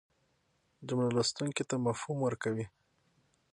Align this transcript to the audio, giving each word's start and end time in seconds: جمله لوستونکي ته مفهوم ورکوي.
جمله 0.87 1.09
لوستونکي 1.15 1.63
ته 1.69 1.75
مفهوم 1.87 2.17
ورکوي. 2.23 2.65